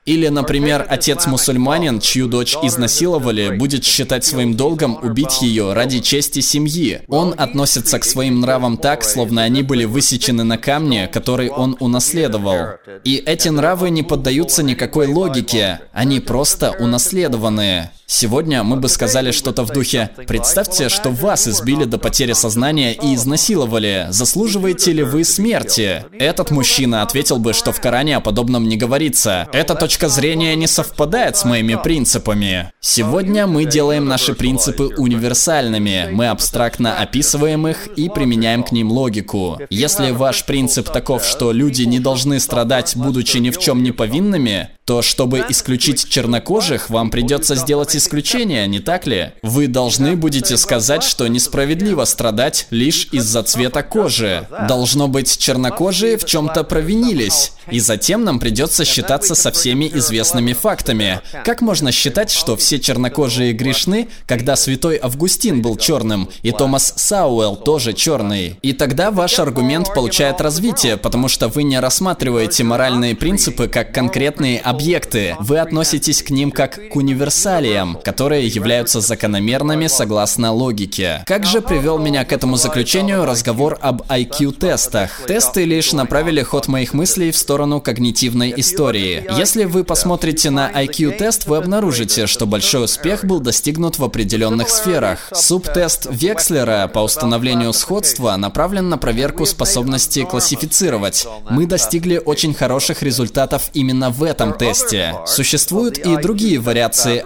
Или, 0.04 0.26
например, 0.28 0.84
отец-мусульманин, 0.88 2.00
чью 2.00 2.26
дочь 2.26 2.56
изнасиловали, 2.60 3.56
будет 3.56 3.84
считать 3.84 4.24
своим 4.24 4.56
долгом 4.56 4.98
убить 5.00 5.42
ее 5.42 5.74
ради 5.74 6.00
чести 6.00 6.40
семьи. 6.40 7.02
Он 7.06 7.34
относится 7.36 8.00
к 8.00 8.04
своим 8.04 8.40
нравам 8.40 8.78
так, 8.78 9.04
словно 9.04 9.44
они 9.44 9.62
были 9.62 9.84
высечены 9.84 10.42
на 10.42 10.58
камне, 10.58 11.06
который 11.06 11.50
он 11.50 11.76
унаследовал. 11.78 12.78
И 13.04 13.16
эти 13.16 13.48
нравы 13.48 13.90
не 13.90 14.02
поддаются 14.02 14.64
никакой 14.64 15.06
логике, 15.06 15.80
они 15.92 16.18
просто 16.18 16.72
унаследованные. 16.72 17.92
Сегодня 18.06 18.62
мы 18.62 18.76
бы 18.76 18.88
сказали 18.88 19.30
что-то 19.30 19.64
в 19.64 19.70
духе 19.70 20.10
«Представьте, 20.26 20.88
что 20.88 21.10
вас 21.10 21.48
избили 21.48 21.84
до 21.84 21.98
потери 21.98 22.32
сознания 22.32 22.92
и 22.92 23.14
изнасиловали. 23.14 24.06
Заслуживаете 24.10 24.92
ли 24.92 25.02
вы 25.02 25.24
смерти?» 25.24 26.04
Этот 26.18 26.50
мужчина 26.50 27.02
ответил 27.02 27.38
бы, 27.38 27.52
что 27.52 27.72
в 27.72 27.80
Коране 27.80 28.16
о 28.16 28.20
подобном 28.20 28.68
не 28.68 28.76
говорится. 28.76 29.48
Эта 29.52 29.74
точка 29.74 30.08
зрения 30.08 30.54
не 30.56 30.66
совпадает 30.66 31.36
с 31.36 31.44
моими 31.44 31.78
принципами. 31.82 32.72
Сегодня 32.80 33.46
мы 33.46 33.64
делаем 33.64 34.04
наши 34.06 34.34
принципы 34.34 34.94
универсальными. 34.96 36.08
Мы 36.12 36.28
абстрактно 36.28 36.98
описываем 36.98 37.66
их 37.66 37.86
и 37.96 38.08
применяем 38.08 38.62
к 38.62 38.72
ним 38.72 38.90
логику. 38.90 39.58
Если 39.70 40.10
ваш 40.10 40.44
принцип 40.44 40.90
таков, 40.90 41.24
что 41.24 41.52
люди 41.52 41.82
не 41.84 41.98
должны 41.98 42.40
страдать, 42.40 42.94
будучи 42.96 43.38
ни 43.38 43.50
в 43.50 43.58
чем 43.58 43.82
не 43.82 43.92
повинными, 43.92 44.70
то 44.84 45.00
чтобы 45.00 45.44
исключить 45.48 46.08
чернокожих, 46.08 46.90
вам 46.90 47.10
придется 47.10 47.54
сделать 47.54 47.91
исключение, 47.96 48.66
не 48.66 48.80
так 48.80 49.06
ли? 49.06 49.32
Вы 49.42 49.68
должны 49.68 50.16
будете 50.16 50.56
сказать, 50.56 51.02
что 51.02 51.26
несправедливо 51.28 52.04
страдать 52.04 52.66
лишь 52.70 53.08
из-за 53.12 53.42
цвета 53.42 53.82
кожи. 53.82 54.46
Должно 54.68 55.08
быть, 55.08 55.38
чернокожие 55.38 56.16
в 56.16 56.24
чем-то 56.24 56.64
провинились. 56.64 57.52
И 57.70 57.80
затем 57.80 58.24
нам 58.24 58.38
придется 58.38 58.84
считаться 58.84 59.34
со 59.34 59.50
всеми 59.52 59.90
известными 59.92 60.52
фактами. 60.52 61.20
Как 61.44 61.60
можно 61.60 61.92
считать, 61.92 62.30
что 62.30 62.56
все 62.56 62.78
чернокожие 62.78 63.52
грешны, 63.52 64.08
когда 64.26 64.56
святой 64.56 64.98
Августин 65.02 65.62
был 65.62 65.76
черным, 65.76 66.28
и 66.42 66.50
Томас 66.50 66.94
Сауэлл 66.96 67.56
тоже 67.56 67.92
черный? 67.92 68.58
И 68.62 68.72
тогда 68.72 69.10
ваш 69.10 69.38
аргумент 69.38 69.94
получает 69.94 70.40
развитие, 70.40 70.96
потому 70.96 71.28
что 71.28 71.48
вы 71.48 71.62
не 71.62 71.78
рассматриваете 71.78 72.64
моральные 72.64 73.14
принципы 73.14 73.68
как 73.68 73.92
конкретные 73.94 74.58
объекты. 74.58 75.36
Вы 75.40 75.58
относитесь 75.58 76.22
к 76.22 76.30
ним 76.30 76.50
как 76.50 76.88
к 76.90 76.96
универсалиям, 76.96 77.81
событиям, 77.82 77.98
которые 78.02 78.46
являются 78.46 79.00
закономерными 79.00 79.86
согласно 79.86 80.52
логике. 80.52 81.24
Как 81.26 81.44
же 81.44 81.60
привел 81.60 81.98
меня 81.98 82.24
к 82.24 82.32
этому 82.32 82.56
заключению 82.56 83.24
разговор 83.24 83.78
об 83.80 84.02
IQ-тестах? 84.02 85.22
Тесты 85.26 85.64
лишь 85.64 85.92
направили 85.92 86.42
ход 86.42 86.68
моих 86.68 86.94
мыслей 86.94 87.30
в 87.30 87.36
сторону 87.36 87.80
когнитивной 87.80 88.54
истории. 88.56 89.24
Если 89.36 89.64
вы 89.64 89.84
посмотрите 89.84 90.50
на 90.50 90.70
IQ-тест, 90.70 91.46
вы 91.46 91.56
обнаружите, 91.56 92.26
что 92.26 92.46
большой 92.46 92.84
успех 92.84 93.24
был 93.24 93.40
достигнут 93.40 93.98
в 93.98 94.04
определенных 94.04 94.68
сферах. 94.68 95.30
Субтест 95.32 96.06
Векслера 96.10 96.88
по 96.92 97.00
установлению 97.00 97.72
сходства 97.72 98.36
направлен 98.36 98.88
на 98.88 98.98
проверку 98.98 99.46
способности 99.46 100.24
классифицировать. 100.24 101.26
Мы 101.50 101.66
достигли 101.66 102.20
очень 102.24 102.54
хороших 102.54 103.02
результатов 103.02 103.70
именно 103.74 104.10
в 104.10 104.22
этом 104.22 104.52
тесте. 104.56 105.14
Существуют 105.26 105.98
и 105.98 106.16
другие 106.16 106.58
вариации 106.58 107.22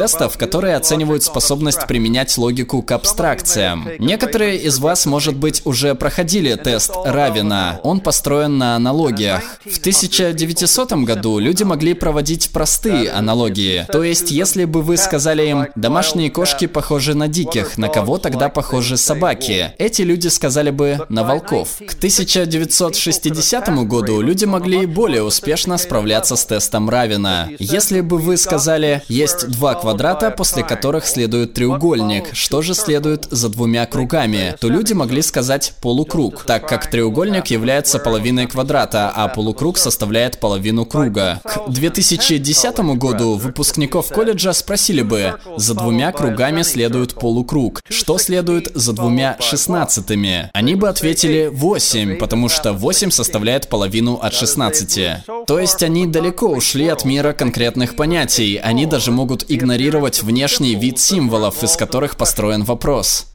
IQ-тестов, 0.00 0.38
которые 0.38 0.76
оценивают 0.76 1.22
способность 1.22 1.86
применять 1.86 2.36
логику 2.38 2.82
к 2.82 2.92
абстракциям. 2.92 3.88
Некоторые 3.98 4.56
из 4.56 4.78
вас, 4.78 5.06
может 5.06 5.36
быть, 5.36 5.62
уже 5.64 5.94
проходили 5.94 6.54
тест 6.54 6.92
Равина. 7.04 7.80
Он 7.82 8.00
построен 8.00 8.58
на 8.58 8.76
аналогиях. 8.76 9.42
В 9.64 9.78
1900 9.78 10.92
году 11.04 11.38
люди 11.38 11.62
могли 11.62 11.94
проводить 11.94 12.50
простые 12.50 13.10
аналогии. 13.10 13.86
То 13.90 14.02
есть, 14.02 14.30
если 14.30 14.64
бы 14.64 14.82
вы 14.82 14.96
сказали 14.96 15.46
им, 15.46 15.66
домашние 15.74 16.30
кошки 16.30 16.66
похожи 16.66 17.14
на 17.14 17.28
диких, 17.28 17.78
на 17.78 17.88
кого 17.88 18.18
тогда 18.18 18.48
похожи 18.48 18.96
собаки? 18.96 19.72
Эти 19.78 20.02
люди 20.02 20.28
сказали 20.28 20.70
бы, 20.70 21.06
на 21.08 21.24
волков. 21.24 21.78
К 21.86 21.94
1960 21.94 23.68
году 23.86 24.20
люди 24.20 24.44
могли 24.44 24.86
более 24.86 25.22
успешно 25.22 25.78
справляться 25.78 26.36
с 26.36 26.44
тестом 26.44 26.88
Равина. 26.88 27.48
Если 27.58 28.00
бы 28.00 28.18
вы 28.18 28.36
сказали, 28.36 29.02
есть 29.08 29.48
два 29.48 29.74
квадрата, 29.74 29.89
после 30.30 30.62
которых 30.62 31.06
следует 31.06 31.54
треугольник, 31.54 32.34
что 32.34 32.62
же 32.62 32.74
следует 32.74 33.26
за 33.30 33.48
двумя 33.48 33.86
кругами, 33.86 34.56
то 34.60 34.68
люди 34.68 34.92
могли 34.92 35.22
сказать 35.22 35.74
полукруг, 35.82 36.44
так 36.44 36.68
как 36.68 36.90
треугольник 36.90 37.48
является 37.48 37.98
половиной 37.98 38.46
квадрата, 38.46 39.12
а 39.14 39.28
полукруг 39.28 39.78
составляет 39.78 40.38
половину 40.38 40.86
круга. 40.86 41.40
К 41.44 41.68
2010 41.68 42.78
году 42.96 43.34
выпускников 43.34 44.08
колледжа 44.08 44.52
спросили 44.52 45.02
бы, 45.02 45.34
за 45.56 45.74
двумя 45.74 46.12
кругами 46.12 46.62
следует 46.62 47.14
полукруг, 47.14 47.80
что 47.88 48.18
следует 48.18 48.70
за 48.74 48.92
двумя 48.92 49.36
шестнадцатыми? 49.40 50.50
Они 50.52 50.74
бы 50.74 50.88
ответили 50.88 51.48
8, 51.52 52.16
потому 52.16 52.48
что 52.48 52.72
8 52.72 53.10
составляет 53.10 53.68
половину 53.68 54.18
от 54.22 54.34
16. 54.34 55.00
То 55.46 55.58
есть 55.58 55.82
они 55.82 56.06
далеко 56.06 56.46
ушли 56.46 56.88
от 56.88 57.04
мира 57.04 57.32
конкретных 57.32 57.96
понятий, 57.96 58.56
они 58.56 58.86
даже 58.86 59.10
могут 59.10 59.44
игнорировать 59.48 59.79
внешний 60.22 60.74
вид 60.74 60.98
символов, 60.98 61.62
из 61.62 61.76
которых 61.76 62.16
построен 62.16 62.64
вопрос. 62.64 63.26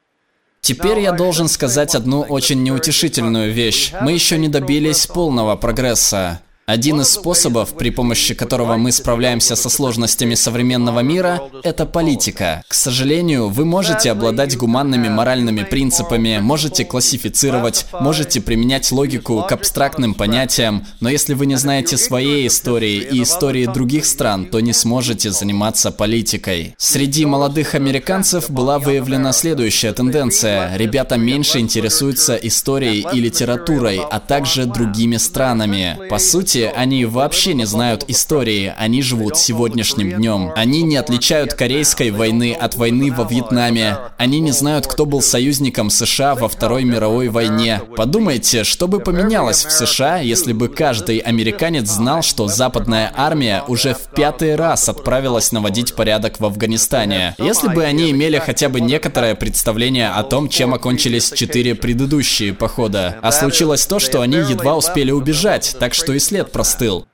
Теперь 0.60 1.00
я 1.00 1.12
должен 1.12 1.48
сказать 1.48 1.94
одну 1.94 2.22
очень 2.22 2.62
неутешительную 2.62 3.52
вещь. 3.52 3.92
Мы 4.00 4.12
еще 4.12 4.38
не 4.38 4.48
добились 4.48 5.06
полного 5.06 5.56
прогресса. 5.56 6.40
Один 6.68 7.00
из 7.00 7.10
способов, 7.10 7.76
при 7.76 7.90
помощи 7.90 8.34
которого 8.34 8.76
мы 8.76 8.90
справляемся 8.90 9.54
со 9.54 9.70
сложностями 9.70 10.34
современного 10.34 10.98
мира, 10.98 11.40
это 11.62 11.86
политика. 11.86 12.64
К 12.66 12.74
сожалению, 12.74 13.50
вы 13.50 13.64
можете 13.64 14.10
обладать 14.10 14.56
гуманными 14.56 15.08
моральными 15.08 15.62
принципами, 15.62 16.40
можете 16.40 16.84
классифицировать, 16.84 17.86
можете 18.00 18.40
применять 18.40 18.90
логику 18.90 19.46
к 19.48 19.52
абстрактным 19.52 20.14
понятиям, 20.14 20.84
но 20.98 21.08
если 21.08 21.34
вы 21.34 21.46
не 21.46 21.54
знаете 21.54 21.96
своей 21.96 22.48
истории 22.48 22.96
и 22.96 23.22
истории 23.22 23.66
других 23.66 24.04
стран, 24.04 24.46
то 24.46 24.58
не 24.58 24.72
сможете 24.72 25.30
заниматься 25.30 25.92
политикой. 25.92 26.74
Среди 26.78 27.26
молодых 27.26 27.76
американцев 27.76 28.50
была 28.50 28.80
выявлена 28.80 29.32
следующая 29.32 29.92
тенденция. 29.92 30.76
Ребята 30.76 31.16
меньше 31.16 31.60
интересуются 31.60 32.34
историей 32.34 33.06
и 33.12 33.20
литературой, 33.20 34.00
а 34.00 34.18
также 34.18 34.66
другими 34.66 35.16
странами. 35.16 35.96
По 36.10 36.18
сути, 36.18 36.55
сути, 36.56 36.72
они 36.74 37.04
вообще 37.04 37.54
не 37.54 37.66
знают 37.66 38.04
истории, 38.08 38.72
они 38.78 39.02
живут 39.02 39.36
сегодняшним 39.36 40.12
днем. 40.12 40.52
Они 40.56 40.82
не 40.82 40.96
отличают 40.96 41.54
Корейской 41.54 42.10
войны 42.10 42.56
от 42.58 42.76
войны 42.76 43.12
во 43.12 43.24
Вьетнаме. 43.24 43.98
Они 44.16 44.40
не 44.40 44.52
знают, 44.52 44.86
кто 44.86 45.04
был 45.04 45.20
союзником 45.20 45.90
США 45.90 46.34
во 46.34 46.48
Второй 46.48 46.84
мировой 46.84 47.28
войне. 47.28 47.82
Подумайте, 47.96 48.64
что 48.64 48.88
бы 48.88 49.00
поменялось 49.00 49.64
в 49.64 49.70
США, 49.70 50.18
если 50.18 50.52
бы 50.52 50.68
каждый 50.68 51.18
американец 51.18 51.88
знал, 51.88 52.22
что 52.22 52.48
западная 52.48 53.12
армия 53.14 53.62
уже 53.68 53.94
в 53.94 54.14
пятый 54.14 54.56
раз 54.56 54.88
отправилась 54.88 55.52
наводить 55.52 55.94
порядок 55.94 56.40
в 56.40 56.44
Афганистане. 56.44 57.34
Если 57.38 57.68
бы 57.68 57.84
они 57.84 58.10
имели 58.10 58.38
хотя 58.38 58.68
бы 58.68 58.80
некоторое 58.80 59.34
представление 59.34 60.10
о 60.10 60.22
том, 60.22 60.48
чем 60.48 60.72
окончились 60.74 61.32
четыре 61.32 61.74
предыдущие 61.74 62.54
похода. 62.54 63.16
А 63.22 63.32
случилось 63.32 63.86
то, 63.86 63.98
что 63.98 64.20
они 64.22 64.38
едва 64.38 64.76
успели 64.76 65.10
убежать, 65.10 65.76
так 65.78 65.92
что 65.92 66.12
и 66.12 66.18
след 66.18 66.45
след 66.46 66.52
простыл. 66.52 67.06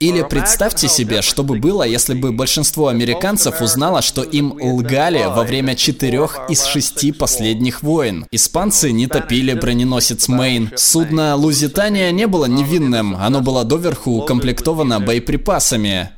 Или 0.00 0.22
представьте 0.22 0.88
себе, 0.88 1.22
что 1.22 1.42
бы 1.42 1.56
было, 1.56 1.82
если 1.82 2.14
бы 2.14 2.30
большинство 2.30 2.86
американцев 2.86 3.60
узнало, 3.60 4.00
что 4.00 4.22
им 4.22 4.52
лгали 4.52 5.24
во 5.24 5.42
время 5.42 5.74
четырех 5.74 6.38
из 6.48 6.64
шести 6.66 7.10
последних 7.10 7.82
войн. 7.82 8.24
Испанцы 8.30 8.92
не 8.92 9.08
топили 9.08 9.54
броненосец 9.54 10.28
Мэйн. 10.28 10.70
Судно 10.76 11.34
Лузитания 11.34 12.12
не 12.12 12.28
было 12.28 12.44
невинным, 12.44 13.16
оно 13.16 13.40
было 13.40 13.64
доверху 13.64 14.12
укомплектовано 14.12 15.00
боеприпасами. 15.00 16.10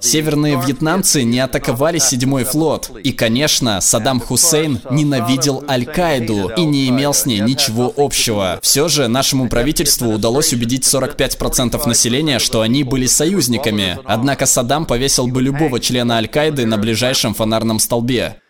Северные 0.00 0.58
вьетнамцы 0.58 1.22
не 1.22 1.40
атаковали 1.40 1.98
седьмой 1.98 2.44
флот. 2.44 2.90
И, 3.04 3.12
конечно, 3.12 3.82
Саддам 3.82 4.18
Хусейн 4.18 4.80
ненавидел 4.88 5.62
Аль-Каиду 5.68 6.52
и 6.56 6.64
не 6.64 6.88
имел 6.88 7.12
с 7.12 7.26
ней 7.26 7.40
ничего 7.40 7.92
общего. 7.98 8.58
Все 8.62 8.88
же 8.88 9.08
нашему 9.08 9.50
правительству 9.50 10.10
удалось 10.10 10.54
убедить 10.54 10.84
45% 10.84 11.86
населения, 11.86 12.38
что 12.38 12.62
они 12.62 12.82
были 12.82 13.04
союзниками 13.04 13.25
союзниками. 13.26 13.98
Однако 14.04 14.46
Саддам 14.46 14.86
повесил 14.86 15.26
бы 15.26 15.42
любого 15.42 15.80
члена 15.80 16.16
Аль-Каиды 16.16 16.66
на 16.66 16.78
ближайшем 16.78 17.34
фонарном 17.34 17.78
столбе. 17.78 18.40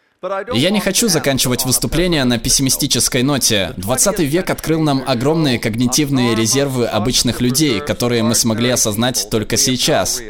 Я 0.54 0.70
не 0.70 0.80
хочу 0.80 1.08
заканчивать 1.08 1.64
выступление 1.64 2.24
на 2.24 2.38
пессимистической 2.38 3.22
ноте. 3.22 3.74
20 3.76 4.20
век 4.20 4.50
открыл 4.50 4.80
нам 4.80 5.02
огромные 5.06 5.58
когнитивные 5.58 6.34
резервы 6.34 6.86
обычных 6.86 7.40
людей, 7.40 7.80
которые 7.80 8.22
мы 8.22 8.34
смогли 8.34 8.70
осознать 8.70 9.28
только 9.30 9.56
сейчас. 9.56 10.20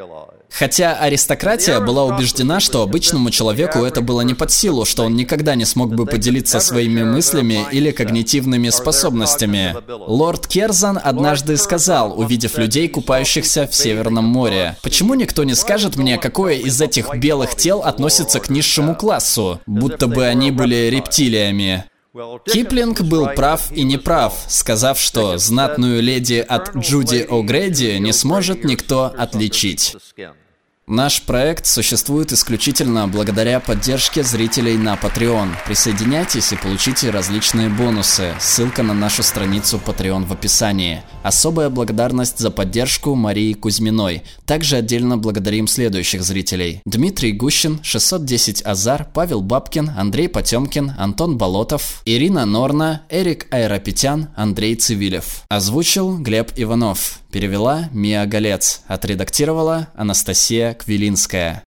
Хотя 0.51 0.95
аристократия 0.95 1.81
была 1.81 2.05
убеждена, 2.05 2.61
что 2.61 2.83
обычному 2.83 3.31
человеку 3.31 3.81
это 3.81 4.01
было 4.01 4.23
не 4.23 4.35
под 4.35 4.51
силу, 4.51 4.85
что 4.85 5.05
он 5.05 5.15
никогда 5.15 5.55
не 5.55 5.65
смог 5.65 5.95
бы 5.95 6.07
поделиться 6.07 6.61
своими 6.61 7.03
мыслями 7.03 7.67
или 7.73 7.91
когнитивными 7.91 8.71
способностями. 8.71 9.77
Лорд 9.89 10.47
Керзан 10.47 10.99
однажды 11.03 11.57
сказал, 11.57 12.19
увидев 12.19 12.59
людей, 12.59 12.89
купающихся 12.89 13.67
в 13.67 13.75
Северном 13.75 14.25
море, 14.25 14.77
«Почему 14.83 15.15
никто 15.15 15.45
не 15.45 15.55
скажет 15.55 15.97
мне, 15.97 16.19
какое 16.19 16.55
из 16.55 16.81
этих 16.81 17.15
белых 17.17 17.55
тел 17.55 17.83
относится 17.83 18.41
к 18.41 18.49
низшему 18.49 18.95
классу, 18.95 19.61
будто 19.67 20.07
бы 20.07 20.25
они 20.25 20.51
были 20.51 20.89
рептилиями?» 20.91 21.85
Киплинг 22.45 23.03
был 23.03 23.27
прав 23.35 23.71
и 23.73 23.83
неправ, 23.85 24.47
сказав, 24.49 24.99
что 24.99 25.39
знатную 25.39 26.03
леди 26.03 26.45
от 26.47 26.75
Джуди 26.77 27.27
О'Грэди 27.29 27.99
не 27.99 28.13
сможет 28.13 28.65
никто 28.65 29.13
отличить. 29.17 29.97
Наш 30.89 31.23
проект 31.23 31.67
существует 31.67 32.33
исключительно 32.33 33.09
благодаря 33.09 33.59
поддержке 33.59 34.23
зрителей 34.23 34.77
на 34.77 34.95
Patreon. 34.95 35.49
Присоединяйтесь 35.67 36.53
и 36.53 36.57
получите 36.57 37.11
различные 37.11 37.69
бонусы. 37.69 38.33
Ссылка 38.39 38.85
на 38.85 38.95
нашу 38.95 39.25
страницу 39.25 39.81
Patreon 39.85 40.27
в 40.27 40.33
описании. 40.33 41.03
Особая 41.25 41.71
благодарность 41.71 42.39
за 42.39 42.53
поддержку 42.53 43.17
Марии 43.17 43.53
Кузьминой. 43.55 44.23
Также 44.45 44.77
отдельно 44.77 45.19
благодарим 45.19 45.67
следующих 45.67 46.23
зрителей. 46.23 46.83
Дмитрий 46.85 47.33
Гущин, 47.33 47.81
610 47.83 48.63
Азар, 48.65 49.09
Павел 49.13 49.43
Бабкин, 49.43 49.91
Андрей 49.99 50.29
Потемкин, 50.29 50.93
Антон 50.97 51.37
Болотов, 51.37 52.01
Ирина 52.05 52.47
Норна, 52.47 53.03
Эрик 53.11 53.49
Айропетян, 53.51 54.29
Андрей 54.37 54.77
Цивилев. 54.77 55.43
Озвучил 55.49 56.17
Глеб 56.19 56.53
Иванов. 56.55 57.23
Перевела 57.37 57.91
Мия 57.93 58.25
Голец. 58.25 58.81
Отредактировала 58.87 59.89
Анастасия 59.95 60.73
Квилинская. 60.73 61.66